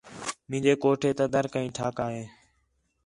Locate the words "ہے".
2.15-2.25